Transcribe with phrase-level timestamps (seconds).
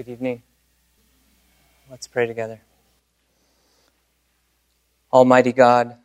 [0.00, 0.42] Good evening.
[1.90, 2.62] Let's pray together.
[5.12, 5.98] Almighty God,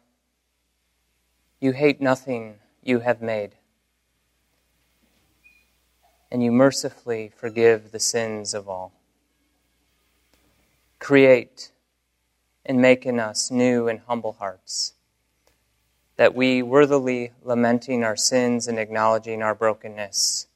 [1.61, 3.51] you hate nothing you have made,
[6.29, 8.91] and you mercifully forgive the sins of all.
[10.99, 11.71] Create
[12.65, 14.95] and make in us new and humble hearts,
[16.17, 20.47] that we, worthily lamenting our sins and acknowledging our brokenness,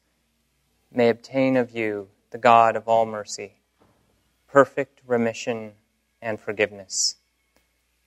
[0.91, 3.53] may obtain of you the God of all mercy,
[4.47, 5.73] perfect remission
[6.21, 7.15] and forgiveness,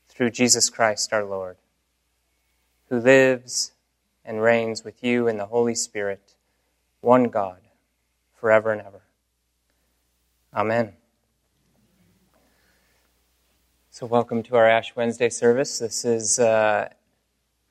[0.09, 1.57] through Jesus Christ our Lord,
[2.89, 3.73] who lives
[4.25, 6.35] and reigns with you in the Holy Spirit,
[7.01, 7.61] one God,
[8.35, 9.03] forever and ever.
[10.55, 10.93] Amen.
[13.91, 15.79] So, welcome to our Ash Wednesday service.
[15.79, 16.89] This is uh,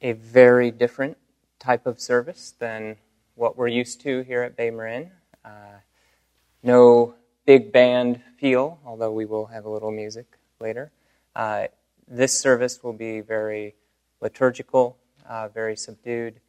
[0.01, 1.17] a very different
[1.59, 2.97] type of service than
[3.35, 5.11] what we're used to here at Bay Marin.
[5.45, 5.79] Uh,
[6.63, 7.15] no
[7.45, 10.91] big band feel, although we will have a little music later.
[11.35, 11.67] Uh,
[12.07, 13.75] this service will be very
[14.19, 16.39] liturgical, uh, very subdued.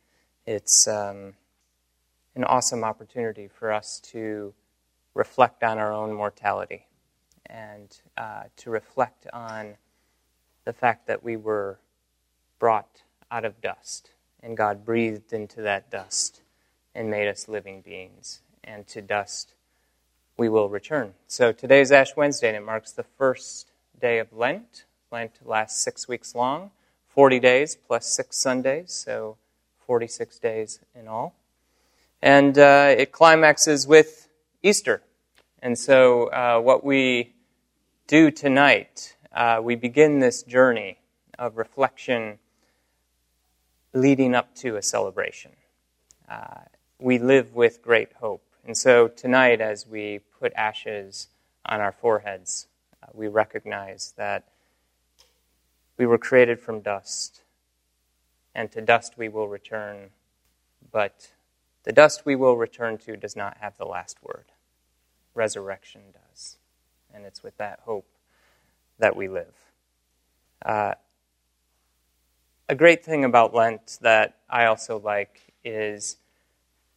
[0.46, 1.34] It's um,
[2.34, 4.54] an awesome opportunity for us to
[5.14, 6.86] reflect on our own mortality
[7.46, 9.76] and uh, to reflect on
[10.64, 11.78] the fact that we were
[12.58, 14.10] brought out of dust
[14.42, 16.42] and God breathed into that dust
[16.94, 18.40] and made us living beings.
[18.64, 19.54] And to dust
[20.36, 21.14] we will return.
[21.26, 24.84] So today is Ash Wednesday, and it marks the first day of Lent.
[25.10, 26.70] Lent lasts six weeks long,
[27.08, 29.36] 40 days plus six Sundays, so
[29.86, 31.34] 46 days in all.
[32.22, 34.28] And uh, it climaxes with
[34.62, 35.02] Easter.
[35.60, 37.34] And so, uh, what we
[38.06, 40.98] do tonight, uh, we begin this journey
[41.38, 42.38] of reflection
[43.92, 45.52] leading up to a celebration.
[46.28, 46.62] Uh,
[46.98, 48.51] we live with great hope.
[48.64, 51.28] And so tonight, as we put ashes
[51.66, 52.68] on our foreheads,
[53.02, 54.44] uh, we recognize that
[55.96, 57.42] we were created from dust,
[58.54, 60.10] and to dust we will return,
[60.92, 61.32] but
[61.82, 64.44] the dust we will return to does not have the last word.
[65.34, 66.56] Resurrection does.
[67.12, 68.06] And it's with that hope
[68.98, 69.54] that we live.
[70.64, 70.94] Uh,
[72.68, 76.16] a great thing about Lent that I also like is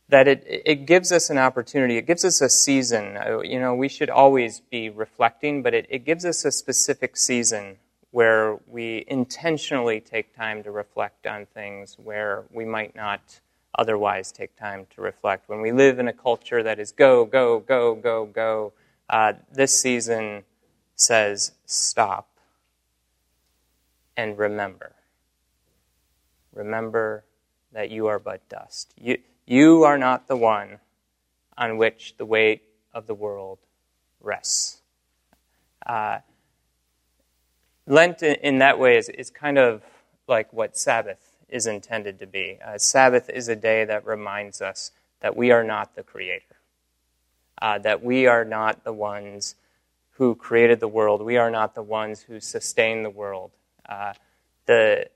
[0.09, 3.17] that it, it gives us an opportunity, it gives us a season.
[3.17, 7.17] Uh, you know, we should always be reflecting, but it, it gives us a specific
[7.17, 7.77] season
[8.11, 13.41] where we intentionally take time to reflect on things where we might not
[13.77, 15.49] otherwise take time to reflect.
[15.49, 18.73] When we live in a culture that is go, go, go, go, go,
[19.09, 20.43] uh, this season
[20.95, 22.29] says stop
[24.15, 24.93] and remember.
[26.53, 27.25] Remember
[27.73, 28.93] that you are but dust.
[28.97, 30.79] You, you are not the one
[31.57, 32.63] on which the weight
[32.93, 33.59] of the world
[34.21, 34.81] rests.
[35.85, 36.19] Uh,
[37.87, 39.83] Lent, in that way, is, is kind of
[40.27, 42.57] like what Sabbath is intended to be.
[42.65, 44.91] Uh, Sabbath is a day that reminds us
[45.21, 46.55] that we are not the creator,
[47.61, 49.55] uh, that we are not the ones
[50.17, 53.51] who created the world, we are not the ones who sustain the world.
[53.87, 54.13] Uh,
[54.65, 55.07] the,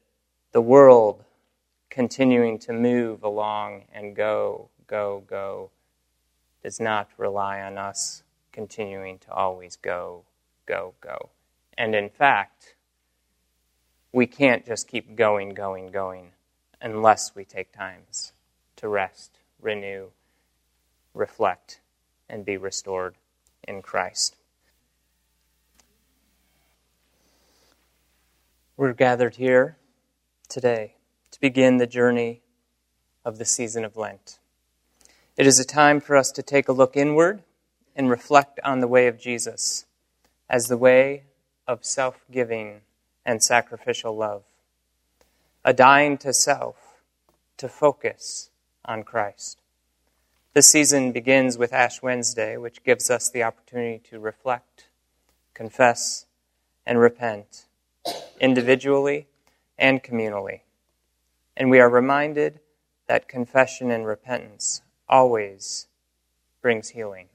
[0.52, 1.24] the world
[1.90, 5.72] continuing to move along and go, go, go
[6.62, 10.24] does not rely on us continuing to always go,
[10.66, 11.30] go, go.
[11.78, 12.76] And in fact,
[14.12, 16.32] we can't just keep going, going, going
[16.82, 18.34] unless we take times
[18.76, 20.08] to rest, renew,
[21.14, 21.80] reflect,
[22.30, 23.16] and be restored
[23.68, 24.36] in Christ.
[28.78, 29.78] We're gathered here
[30.48, 30.96] today
[31.40, 32.42] begin the journey
[33.24, 34.40] of the season of Lent.
[35.38, 37.44] It is a time for us to take a look inward
[37.96, 39.86] and reflect on the way of Jesus
[40.50, 41.24] as the way
[41.68, 42.82] of self giving
[43.26, 44.44] and sacrificial love,
[45.64, 46.76] a dying to self
[47.58, 48.50] to focus
[48.84, 49.62] on Christ.
[50.54, 54.88] This season begins with Ash Wednesday, which gives us the opportunity to reflect,
[55.54, 56.26] confess,
[56.86, 57.66] and repent
[58.42, 59.28] individually
[59.78, 60.62] and communally.
[61.60, 62.62] And we are reminded
[63.08, 65.88] that confession and repentance always
[66.62, 67.28] brings healing.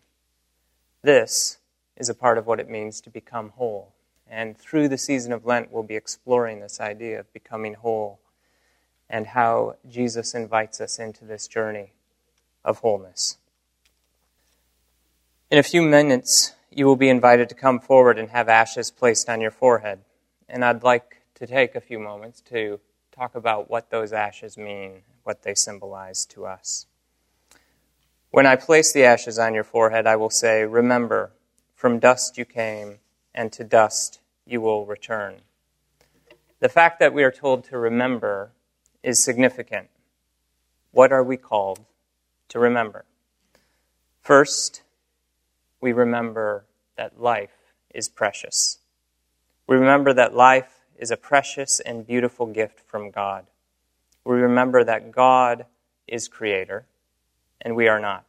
[1.02, 1.58] This
[1.98, 3.92] is a part of what it means to become whole.
[4.26, 8.18] And through the season of Lent, we'll be exploring this idea of becoming whole
[9.10, 11.92] and how Jesus invites us into this journey
[12.64, 13.36] of wholeness.
[15.50, 19.28] In a few minutes, you will be invited to come forward and have ashes placed
[19.28, 20.00] on your forehead.
[20.48, 22.80] And I'd like to take a few moments to
[23.14, 26.86] talk about what those ashes mean, what they symbolize to us.
[28.30, 31.30] When I place the ashes on your forehead, I will say, Remember
[31.74, 32.98] from dust you came,
[33.34, 35.42] and to dust you will return.
[36.60, 38.52] The fact that we are told to remember
[39.02, 39.88] is significant.
[40.90, 41.84] What are we called
[42.48, 43.04] to remember?
[44.22, 44.82] First,
[45.80, 46.64] we remember
[46.96, 48.78] that life is precious.
[49.66, 53.46] We remember that life is a precious and beautiful gift from God.
[54.24, 55.66] We remember that God
[56.06, 56.86] is creator
[57.60, 58.24] and we are not.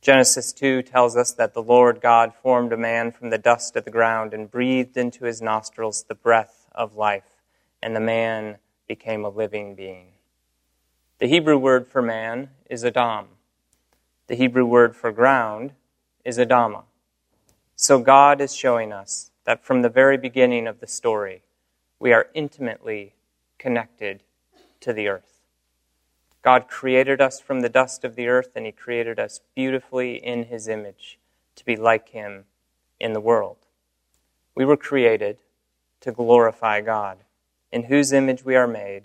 [0.00, 3.84] Genesis 2 tells us that the Lord God formed a man from the dust of
[3.84, 7.42] the ground and breathed into his nostrils the breath of life,
[7.82, 8.56] and the man
[8.88, 10.12] became a living being.
[11.18, 13.26] The Hebrew word for man is Adam.
[14.26, 15.72] The Hebrew word for ground
[16.24, 16.84] is Adama.
[17.76, 21.42] So God is showing us that from the very beginning of the story,
[21.98, 23.14] we are intimately
[23.58, 24.22] connected
[24.80, 25.40] to the earth.
[26.42, 30.44] God created us from the dust of the earth, and He created us beautifully in
[30.44, 31.18] His image
[31.56, 32.44] to be like Him
[32.98, 33.58] in the world.
[34.54, 35.38] We were created
[36.00, 37.18] to glorify God,
[37.70, 39.04] in whose image we are made,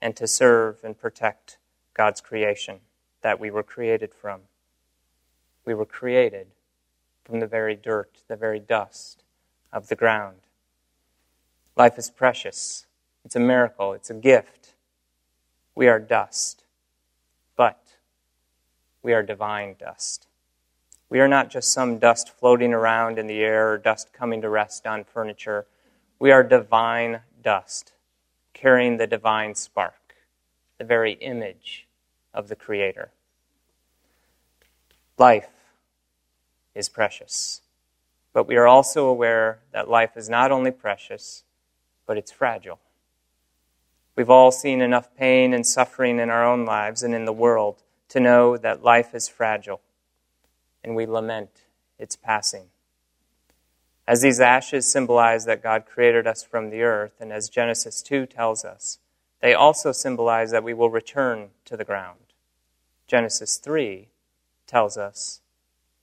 [0.00, 1.58] and to serve and protect
[1.94, 2.80] God's creation
[3.22, 4.42] that we were created from.
[5.64, 6.48] We were created
[7.24, 9.24] from the very dirt, the very dust
[9.72, 10.36] of the ground.
[11.76, 12.86] Life is precious.
[13.24, 13.92] It's a miracle.
[13.92, 14.74] It's a gift.
[15.74, 16.64] We are dust,
[17.56, 17.80] but
[19.02, 20.26] we are divine dust.
[21.08, 24.48] We are not just some dust floating around in the air or dust coming to
[24.48, 25.66] rest on furniture.
[26.18, 27.92] We are divine dust,
[28.54, 30.14] carrying the divine spark,
[30.78, 31.86] the very image
[32.32, 33.10] of the Creator.
[35.18, 35.48] Life
[36.74, 37.60] is precious.
[38.36, 41.44] But we are also aware that life is not only precious,
[42.04, 42.80] but it's fragile.
[44.14, 47.82] We've all seen enough pain and suffering in our own lives and in the world
[48.10, 49.80] to know that life is fragile,
[50.84, 51.62] and we lament
[51.98, 52.66] its passing.
[54.06, 58.26] As these ashes symbolize that God created us from the earth, and as Genesis 2
[58.26, 58.98] tells us,
[59.40, 62.20] they also symbolize that we will return to the ground.
[63.06, 64.08] Genesis 3
[64.66, 65.40] tells us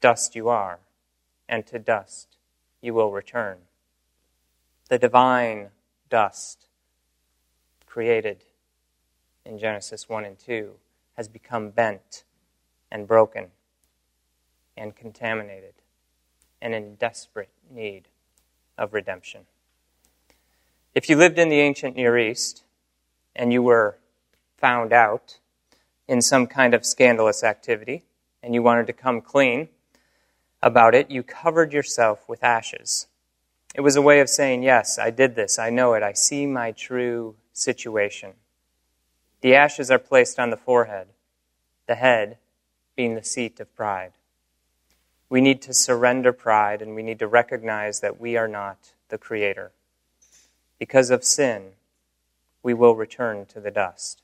[0.02, 0.80] Dust you are,
[1.54, 2.36] and to dust
[2.82, 3.60] you will return.
[4.90, 5.70] The divine
[6.10, 6.66] dust
[7.86, 8.44] created
[9.46, 10.72] in Genesis 1 and 2
[11.16, 12.24] has become bent
[12.92, 13.50] and broken
[14.76, 15.76] and contaminated
[16.60, 18.08] and in desperate need
[18.76, 19.42] of redemption.
[20.96, 22.64] If you lived in the ancient Near East
[23.36, 24.00] and you were
[24.58, 25.38] found out
[26.08, 28.06] in some kind of scandalous activity
[28.42, 29.70] and you wanted to come clean,
[30.64, 33.08] about it, you covered yourself with ashes.
[33.76, 35.60] It was a way of saying, Yes, I did this.
[35.60, 36.02] I know it.
[36.02, 38.34] I see my true situation.
[39.42, 41.08] The ashes are placed on the forehead,
[41.86, 42.38] the head
[42.96, 44.14] being the seat of pride.
[45.30, 49.18] We need to surrender pride and we need to recognize that we are not the
[49.18, 49.72] Creator.
[50.80, 51.72] Because of sin,
[52.62, 54.22] we will return to the dust.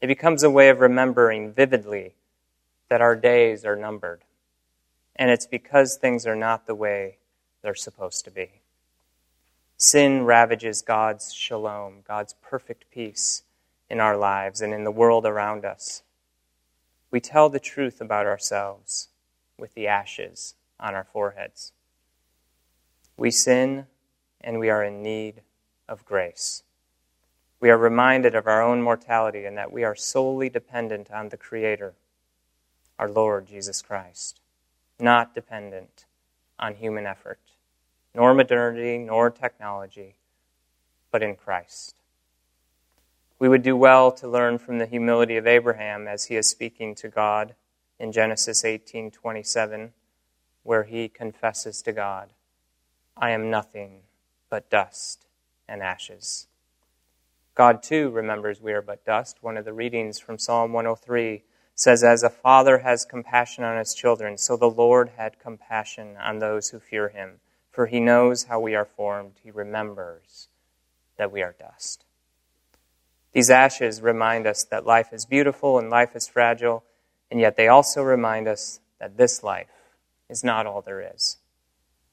[0.00, 2.14] It becomes a way of remembering vividly
[2.88, 4.22] that our days are numbered
[5.16, 7.18] and it's because things are not the way
[7.62, 8.62] they're supposed to be.
[9.76, 13.42] Sin ravages God's shalom, God's perfect peace
[13.88, 16.02] in our lives and in the world around us.
[17.10, 19.08] We tell the truth about ourselves
[19.58, 21.72] with the ashes on our foreheads.
[23.16, 23.86] We sin
[24.40, 25.42] and we are in need
[25.88, 26.62] of grace.
[27.60, 31.36] We are reminded of our own mortality and that we are solely dependent on the
[31.36, 31.94] Creator,
[32.98, 34.40] our Lord Jesus Christ
[34.98, 36.04] not dependent
[36.58, 37.40] on human effort,
[38.14, 40.14] nor modernity, nor technology,
[41.10, 41.96] but in Christ.
[43.38, 46.94] We would do well to learn from the humility of Abraham as he is speaking
[46.96, 47.54] to God
[47.98, 49.92] in Genesis 18:27
[50.64, 52.30] where he confesses to God,
[53.16, 54.00] I am nothing
[54.50, 55.26] but dust
[55.68, 56.48] and ashes.
[57.54, 59.42] God too remembers we are but dust.
[59.42, 61.44] One of the readings from Psalm 103
[61.74, 66.38] says, As a father has compassion on his children, so the Lord had compassion on
[66.38, 67.40] those who fear him.
[67.70, 70.48] For he knows how we are formed, he remembers
[71.16, 72.04] that we are dust.
[73.32, 76.84] These ashes remind us that life is beautiful and life is fragile,
[77.30, 79.66] and yet they also remind us that this life
[80.28, 81.38] is not all there is.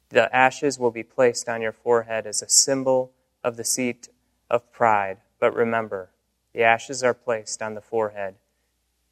[0.09, 3.11] The ashes will be placed on your forehead as a symbol
[3.43, 4.09] of the seat
[4.49, 6.09] of pride, but remember,
[6.53, 8.35] the ashes are placed on the forehead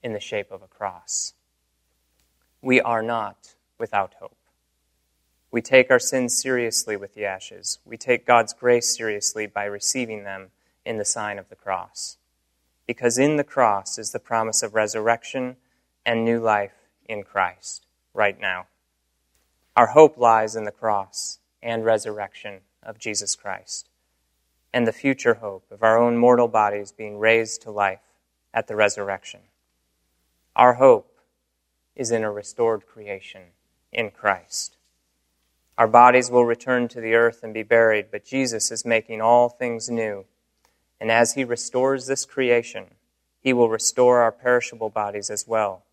[0.02, 1.34] in the shape of a cross.
[2.62, 4.38] We are not without hope.
[5.52, 7.80] We take our sins seriously with the ashes.
[7.84, 10.50] We take God's grace seriously by receiving them
[10.86, 12.18] in the sign of the cross.
[12.86, 15.56] Because in the cross is the promise of resurrection
[16.06, 16.74] and new life
[17.08, 18.68] in Christ right now.
[19.76, 23.90] Our hope lies in the cross and resurrection of Jesus Christ,
[24.74, 28.00] and the future hope of our own mortal bodies being raised to life
[28.54, 29.42] at the resurrection.
[30.56, 31.18] Our hope
[31.96, 33.42] is in a restored creation
[33.92, 34.78] in Christ.
[35.78, 39.48] Our bodies will return to the earth and be buried, but Jesus is making all
[39.48, 40.26] things new.
[41.00, 42.96] And as he restores this creation,
[43.42, 45.84] he will restore our perishable bodies as well,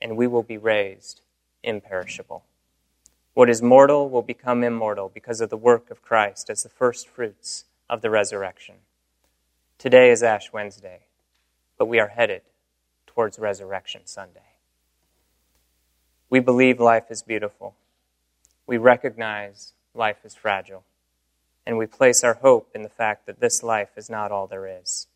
[0.00, 1.20] and we will be raised
[1.62, 2.44] imperishable.
[3.34, 7.08] What is mortal will become immortal because of the work of Christ as the first
[7.08, 8.76] fruits of the resurrection.
[9.78, 11.00] Today is Ash Wednesday,
[11.76, 12.42] but we are headed
[13.16, 14.40] towards Resurrection Sunday.
[16.28, 17.74] We believe life is beautiful.
[18.66, 20.84] We recognize life is fragile.
[21.66, 24.66] And we place our hope in the fact that this life is not all there
[24.66, 25.06] is.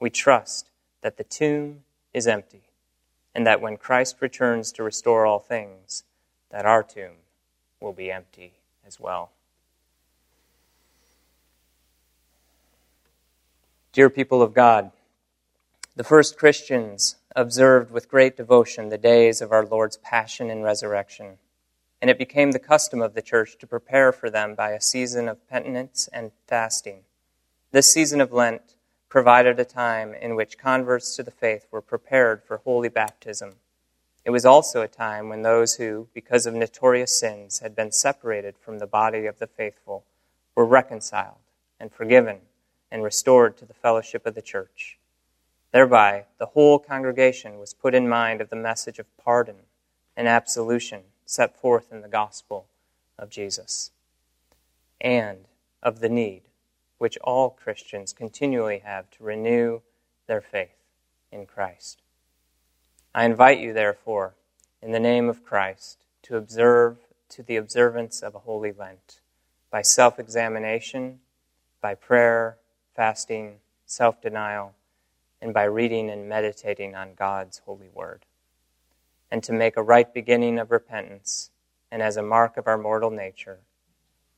[0.00, 0.70] We trust
[1.02, 1.80] that the tomb
[2.14, 2.62] is empty
[3.34, 6.02] and that when Christ returns to restore all things,
[6.50, 7.16] that our tomb
[7.78, 8.54] will be empty
[8.86, 9.32] as well.
[13.92, 14.92] Dear people of God,
[15.94, 21.38] the first Christians observed with great devotion the days of our Lord's passion and resurrection,
[22.00, 25.28] and it became the custom of the church to prepare for them by a season
[25.28, 27.00] of penitence and fasting.
[27.72, 28.76] This season of Lent
[29.08, 33.54] provided a time in which converts to the faith were prepared for holy baptism.
[34.24, 38.56] It was also a time when those who, because of notorious sins, had been separated
[38.58, 40.04] from the body of the faithful
[40.54, 41.38] were reconciled
[41.80, 42.38] and forgiven
[42.90, 44.98] and restored to the fellowship of the church.
[45.74, 49.56] Thereby, the whole congregation was put in mind of the message of pardon
[50.16, 52.68] and absolution set forth in the gospel
[53.18, 53.90] of Jesus,
[55.00, 55.46] and
[55.82, 56.42] of the need
[56.98, 59.80] which all Christians continually have to renew
[60.28, 60.76] their faith
[61.32, 62.02] in Christ.
[63.12, 64.36] I invite you, therefore,
[64.80, 66.98] in the name of Christ, to observe
[67.30, 69.18] to the observance of a holy Lent
[69.72, 71.18] by self examination,
[71.80, 72.58] by prayer,
[72.94, 74.76] fasting, self denial,
[75.44, 78.24] and by reading and meditating on God's holy word,
[79.30, 81.50] and to make a right beginning of repentance,
[81.92, 83.58] and as a mark of our mortal nature.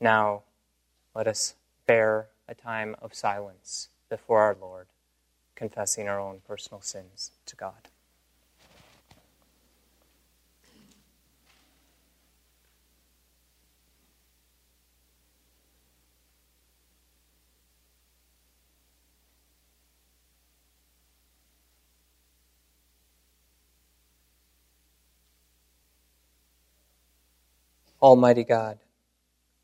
[0.00, 0.42] Now,
[1.14, 1.54] let us
[1.86, 4.88] bear a time of silence before our Lord,
[5.54, 7.88] confessing our own personal sins to God.
[28.06, 28.78] Almighty God,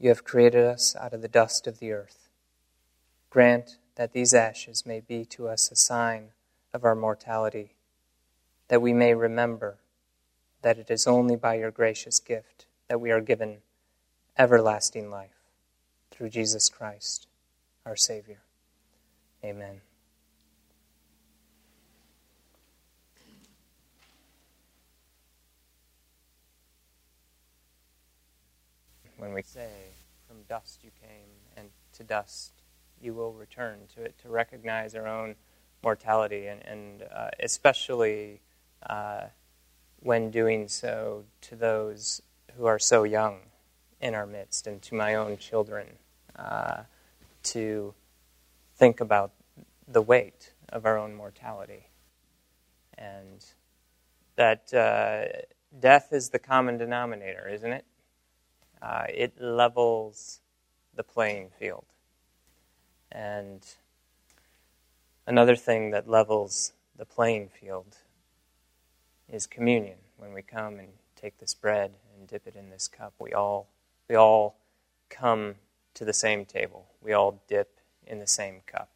[0.01, 2.29] you have created us out of the dust of the earth.
[3.31, 6.31] Grant that these ashes may be to us a sign
[6.75, 7.77] of our mortality,
[8.67, 9.77] that we may remember
[10.63, 13.59] that it is only by your gracious gift that we are given
[14.37, 15.39] everlasting life
[16.11, 17.29] through Jesus Christ,
[17.87, 18.41] our Savior.
[19.45, 19.83] Amen.
[29.33, 29.71] We say,
[30.27, 32.53] From dust you came, and to dust
[33.01, 35.35] you will return, to to recognize our own
[35.83, 38.41] mortality, and, and uh, especially
[38.89, 39.25] uh,
[40.01, 42.23] when doing so to those
[42.57, 43.39] who are so young
[44.01, 45.87] in our midst, and to my own children,
[46.37, 46.83] uh,
[47.43, 47.95] to
[48.77, 49.33] think about
[49.87, 51.87] the weight of our own mortality.
[52.99, 53.45] And
[54.37, 55.43] that uh,
[55.79, 57.85] death is the common denominator, isn't it?
[58.83, 60.41] Uh, it levels
[60.95, 61.85] the playing field.
[63.11, 63.65] And
[65.27, 67.99] another thing that levels the playing field
[69.29, 69.99] is communion.
[70.17, 73.69] When we come and take this bread and dip it in this cup, we all
[74.09, 74.57] we all
[75.09, 75.55] come
[75.95, 76.87] to the same table.
[77.01, 78.91] We all dip in the same cup.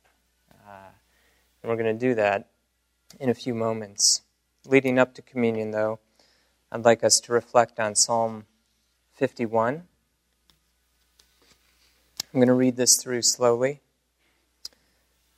[0.51, 0.91] Uh,
[1.63, 2.49] and we're going to do that
[3.21, 4.23] in a few moments.
[4.67, 6.01] Leading up to communion, though,
[6.73, 8.47] I'd like us to reflect on Psalm
[9.17, 9.83] 51.
[12.33, 13.81] I'm going to read this through slowly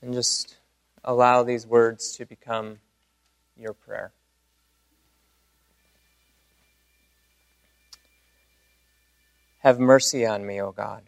[0.03, 0.57] and just
[1.05, 2.81] allow these words to become
[3.57, 4.13] your prayer.
[9.61, 11.05] Have mercy on me, O God,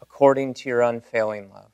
[0.00, 1.72] according to your unfailing love.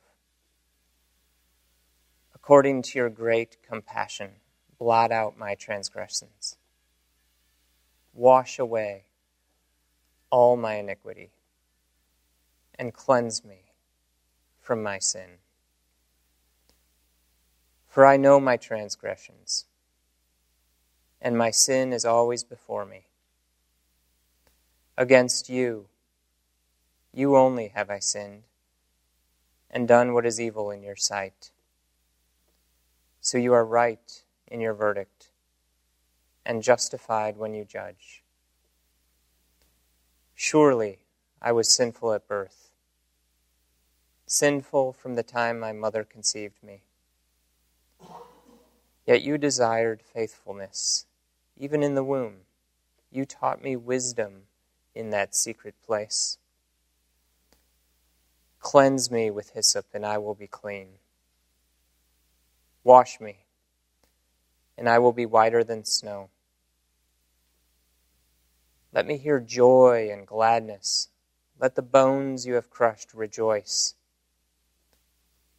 [2.33, 4.31] According to your great compassion,
[4.79, 6.57] blot out my transgressions
[8.13, 9.03] Wash away
[10.29, 11.31] all my iniquity
[12.77, 13.71] and cleanse me
[14.59, 15.37] from my sin.
[17.87, 19.65] For I know my transgressions,
[21.21, 23.05] and my sin is always before me.
[24.97, 25.85] Against you,
[27.13, 28.43] you only have I sinned,
[29.69, 31.51] and done what is evil in your sight.
[33.21, 35.12] So you are right in your verdict,
[36.45, 38.23] and justified when you judge.
[40.35, 40.99] Surely
[41.41, 42.71] I was sinful at birth,
[44.25, 46.83] sinful from the time my mother conceived me.
[49.05, 51.05] Yet you desired faithfulness,
[51.57, 52.41] even in the womb.
[53.11, 54.43] You taught me wisdom
[54.95, 56.37] in that secret place.
[58.59, 60.87] Cleanse me with hyssop, and I will be clean.
[62.83, 63.39] Wash me,
[64.77, 66.29] and I will be whiter than snow.
[68.93, 71.09] Let me hear joy and gladness.
[71.59, 73.95] Let the bones you have crushed rejoice.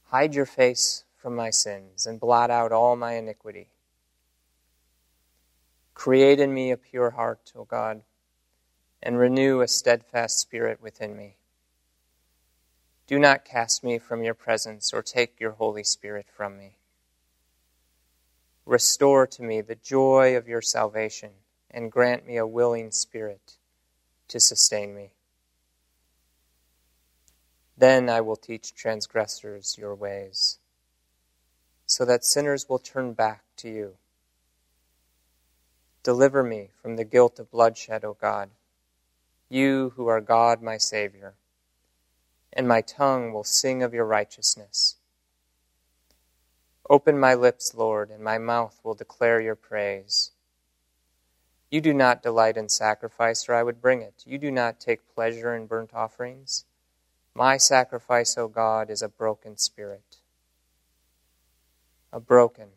[0.05, 3.69] Hide your face from my sins and blot out all my iniquity.
[5.95, 8.03] Create in me a pure heart, O God
[9.05, 11.37] and renew a steadfast spirit within me.
[13.07, 16.79] Do not cast me from your presence or take your Holy Spirit from me.
[18.65, 21.33] Restore to me the joy of your salvation
[21.75, 23.59] and grant me a willing spirit
[24.29, 25.11] to sustain me.
[27.77, 30.59] Then I will teach transgressors your ways,
[31.85, 33.95] so that sinners will turn back to you.
[36.03, 38.49] Deliver me from the guilt of bloodshed, O God
[39.49, 41.35] you who are God, my Savior,
[42.53, 44.97] and my tongue will sing of your righteousness.
[46.91, 50.33] Open my lips, Lord, and my mouth will declare your praise.
[51.75, 54.23] You do not delight in sacrifice, or I would bring it.
[54.25, 56.67] You do not take pleasure in burnt offerings.
[57.35, 60.19] My sacrifice, O God, is a broken spirit,
[62.13, 62.69] a broken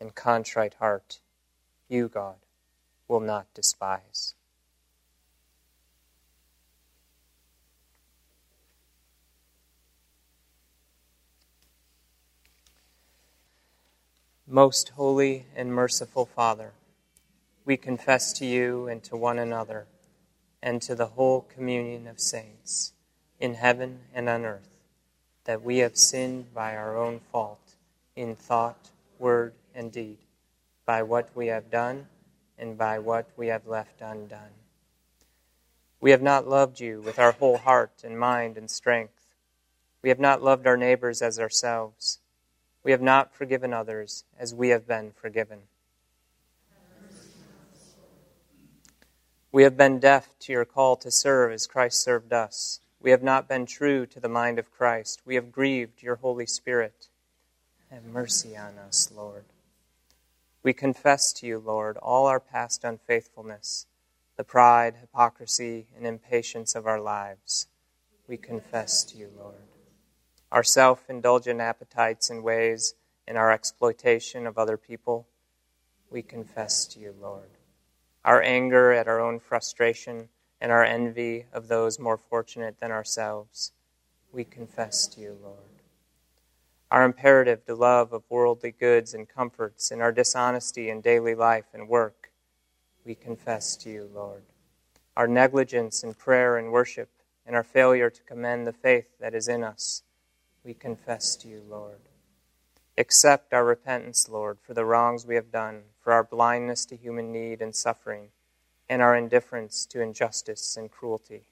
[0.00, 1.20] and contrite heart.
[1.86, 2.36] You, God,
[3.08, 4.34] will not despise.
[14.46, 16.72] Most holy and merciful Father,
[17.68, 19.86] we confess to you and to one another
[20.62, 22.94] and to the whole communion of saints
[23.38, 24.70] in heaven and on earth
[25.44, 27.74] that we have sinned by our own fault
[28.16, 30.16] in thought, word, and deed,
[30.86, 32.06] by what we have done
[32.58, 34.56] and by what we have left undone.
[36.00, 39.26] We have not loved you with our whole heart and mind and strength.
[40.00, 42.18] We have not loved our neighbors as ourselves.
[42.82, 45.64] We have not forgiven others as we have been forgiven.
[49.50, 52.80] We have been deaf to your call to serve as Christ served us.
[53.00, 55.22] We have not been true to the mind of Christ.
[55.24, 57.08] We have grieved your Holy Spirit.
[57.90, 59.44] Have mercy on us, Lord.
[60.62, 63.86] We confess to you, Lord, all our past unfaithfulness,
[64.36, 67.68] the pride, hypocrisy, and impatience of our lives.
[68.26, 69.62] We confess to you, Lord
[70.50, 72.94] our self indulgent appetites and ways,
[73.26, 75.26] and our exploitation of other people,
[76.10, 77.50] we confess to you, Lord.
[78.24, 80.28] Our anger at our own frustration
[80.60, 83.72] and our envy of those more fortunate than ourselves,
[84.32, 85.82] we confess to you, Lord.
[86.90, 91.66] Our imperative to love of worldly goods and comforts and our dishonesty in daily life
[91.74, 92.30] and work,
[93.04, 94.42] we confess to you, Lord.
[95.16, 97.10] Our negligence in prayer and worship
[97.46, 100.02] and our failure to commend the faith that is in us,
[100.64, 102.07] we confess to you, Lord.
[102.98, 107.30] Accept our repentance, Lord, for the wrongs we have done, for our blindness to human
[107.30, 108.30] need and suffering,
[108.88, 111.42] and our indifference to injustice and cruelty.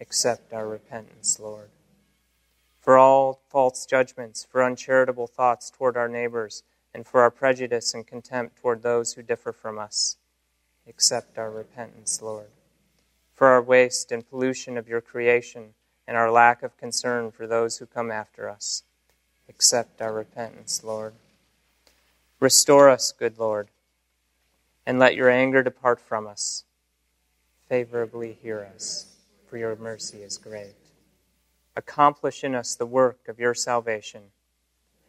[0.00, 1.70] Accept our repentance, Lord.
[2.80, 8.04] For all false judgments, for uncharitable thoughts toward our neighbors, and for our prejudice and
[8.04, 10.16] contempt toward those who differ from us.
[10.88, 12.50] Accept our repentance, Lord.
[13.32, 15.74] For our waste and pollution of your creation,
[16.08, 18.82] and our lack of concern for those who come after us.
[19.48, 21.14] Accept our repentance, Lord.
[22.40, 23.68] Restore us, good Lord,
[24.86, 26.64] and let your anger depart from us.
[27.68, 29.16] Favorably hear us,
[29.48, 30.74] for your mercy is great.
[31.76, 34.22] Accomplish in us the work of your salvation,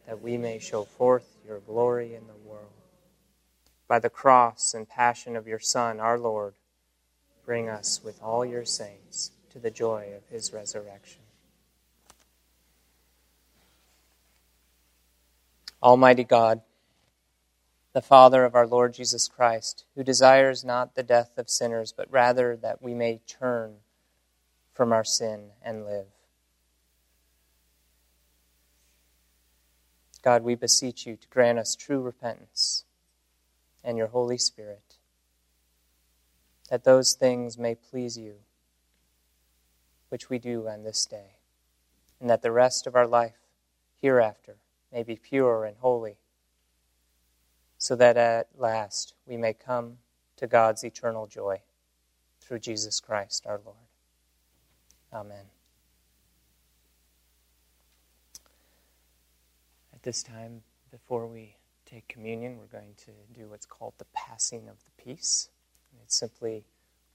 [0.06, 2.66] that we may show forth your glory in the world.
[3.88, 6.54] By the cross and passion of your Son, our Lord,
[7.44, 11.25] bring us with all your saints to the joy of his resurrection.
[15.82, 16.62] Almighty God,
[17.92, 22.10] the Father of our Lord Jesus Christ, who desires not the death of sinners, but
[22.10, 23.76] rather that we may turn
[24.74, 26.06] from our sin and live.
[30.22, 32.84] God, we beseech you to grant us true repentance
[33.84, 34.96] and your Holy Spirit
[36.70, 38.34] that those things may please you,
[40.08, 41.36] which we do on this day,
[42.20, 43.38] and that the rest of our life
[44.00, 44.56] hereafter
[44.96, 46.16] may be pure and holy,
[47.76, 49.98] so that at last we may come
[50.38, 51.60] to God's eternal joy
[52.40, 53.76] through Jesus Christ our Lord.
[55.12, 55.44] Amen.
[59.92, 64.66] At this time, before we take communion, we're going to do what's called the passing
[64.66, 65.50] of the peace.
[66.02, 66.64] It's simply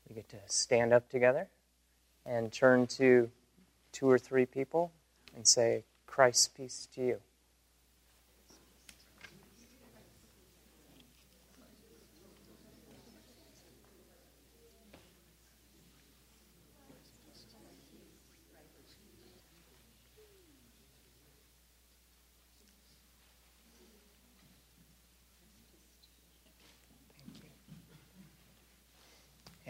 [0.08, 1.48] we get to stand up together
[2.28, 3.32] and turn to
[3.92, 4.92] two or three people
[5.36, 7.22] and say, Christ's peace to you.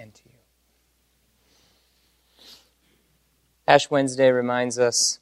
[0.01, 0.31] And to you.
[3.67, 5.19] Ash Wednesday reminds us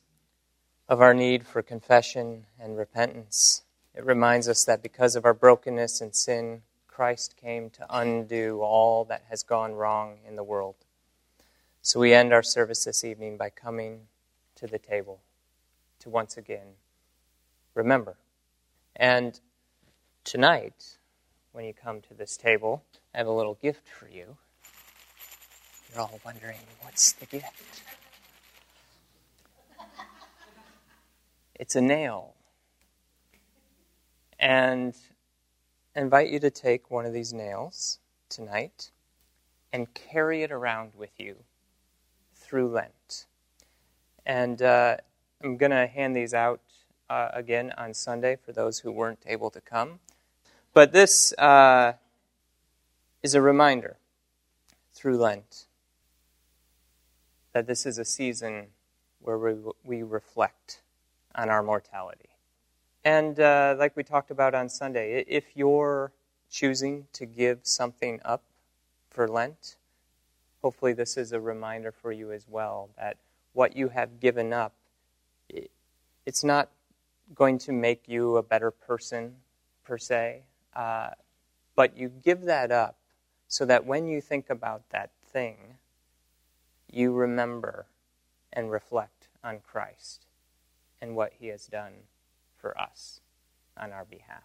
[0.87, 3.63] of our need for confession and repentance.
[3.93, 9.05] It reminds us that because of our brokenness and sin, Christ came to undo all
[9.05, 10.75] that has gone wrong in the world.
[11.81, 14.07] So we end our service this evening by coming
[14.55, 15.19] to the table
[15.99, 16.75] to once again
[17.75, 18.15] remember.
[18.95, 19.39] And
[20.23, 20.97] tonight,
[21.51, 24.37] when you come to this table, I have a little gift for you.
[25.91, 27.81] You're all wondering, what's the gift?
[31.55, 32.35] It's a nail.
[34.39, 34.95] And
[35.95, 37.99] I invite you to take one of these nails
[38.29, 38.91] tonight
[39.73, 41.37] and carry it around with you
[42.35, 43.25] through Lent.
[44.25, 44.97] And uh,
[45.43, 46.61] I'm going to hand these out
[47.09, 49.99] uh, again on Sunday for those who weren't able to come.
[50.73, 51.93] But this uh,
[53.23, 53.97] is a reminder
[54.93, 55.65] through Lent
[57.53, 58.67] that this is a season
[59.21, 60.81] where we, we reflect
[61.35, 62.29] on our mortality.
[63.03, 66.11] And uh, like we talked about on Sunday, if you're
[66.49, 68.43] choosing to give something up
[69.09, 69.77] for Lent,
[70.61, 73.17] hopefully this is a reminder for you as well that
[73.53, 74.73] what you have given up,
[76.25, 76.69] it's not
[77.35, 79.35] going to make you a better person
[79.83, 80.41] per se,
[80.75, 81.09] uh,
[81.75, 82.95] but you give that up
[83.47, 85.57] so that when you think about that thing,
[86.91, 87.85] you remember
[88.51, 90.25] and reflect on Christ
[91.01, 91.93] and what he has done
[92.57, 93.21] for us
[93.77, 94.43] on our behalf.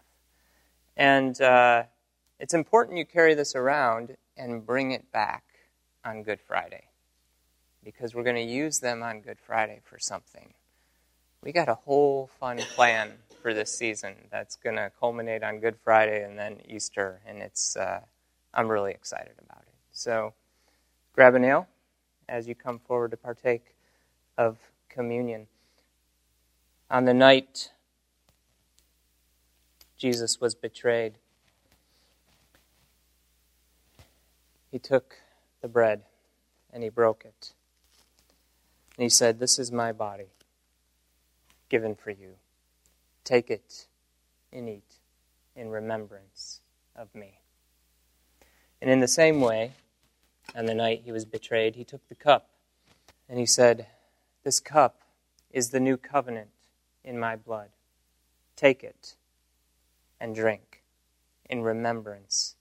[0.95, 1.83] And uh,
[2.39, 5.43] it's important you carry this around and bring it back
[6.03, 6.85] on Good Friday
[7.83, 10.53] because we're going to use them on Good Friday for something.
[11.43, 15.77] We got a whole fun plan for this season that's going to culminate on Good
[15.83, 17.99] Friday and then Easter, and it's uh,
[18.53, 19.75] I'm really excited about it.
[19.91, 20.33] So,
[21.13, 21.67] grab a nail
[22.27, 23.75] as you come forward to partake
[24.37, 24.57] of
[24.89, 25.47] communion.
[26.89, 27.71] On the night
[29.97, 31.15] Jesus was betrayed,
[34.71, 35.15] he took
[35.61, 36.03] the bread
[36.71, 37.53] and he broke it.
[38.97, 40.27] And he said, This is my body
[41.69, 42.35] given for you.
[43.23, 43.87] Take it
[44.53, 44.95] and eat
[45.55, 46.59] in remembrance
[46.95, 47.39] of me.
[48.81, 49.71] And in the same way,
[50.53, 52.49] on the night he was betrayed, he took the cup
[53.29, 53.87] and he said,
[54.43, 55.01] This cup
[55.51, 56.49] is the new covenant
[57.03, 57.69] in my blood.
[58.55, 59.15] Take it
[60.19, 60.83] and drink
[61.49, 62.55] in remembrance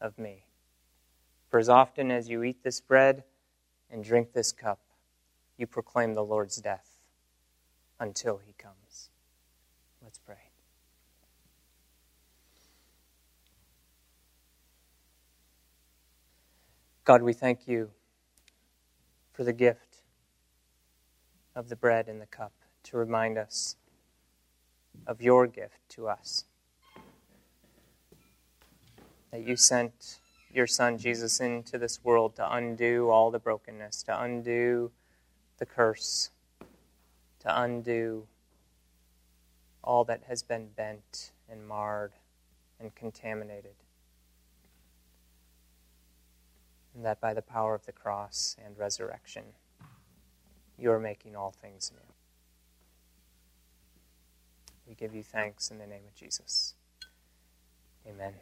[0.00, 0.44] of me.
[1.48, 3.24] For as often as you eat this bread
[3.90, 4.80] and drink this cup,
[5.56, 6.98] you proclaim the Lord's death
[7.98, 9.10] until he comes.
[10.02, 10.45] Let's pray.
[17.06, 17.90] God, we thank you
[19.32, 19.98] for the gift
[21.54, 23.76] of the bread and the cup to remind us
[25.06, 26.46] of your gift to us.
[29.30, 30.18] That you sent
[30.52, 34.90] your Son Jesus into this world to undo all the brokenness, to undo
[35.58, 36.30] the curse,
[37.38, 38.26] to undo
[39.84, 42.14] all that has been bent and marred
[42.80, 43.76] and contaminated.
[46.96, 49.44] And that by the power of the cross and resurrection,
[50.78, 52.14] you are making all things new.
[54.88, 56.74] We give you thanks in the name of Jesus.
[58.08, 58.34] Amen.